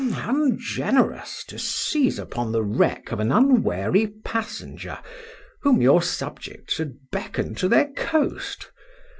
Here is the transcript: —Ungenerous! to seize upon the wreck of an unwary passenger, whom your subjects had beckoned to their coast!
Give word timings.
—Ungenerous! 0.15 1.43
to 1.45 1.59
seize 1.59 2.17
upon 2.17 2.51
the 2.51 2.63
wreck 2.63 3.11
of 3.11 3.19
an 3.19 3.31
unwary 3.31 4.07
passenger, 4.25 4.97
whom 5.61 5.79
your 5.79 6.01
subjects 6.01 6.79
had 6.79 6.95
beckoned 7.11 7.55
to 7.59 7.67
their 7.67 7.91
coast! 7.91 8.71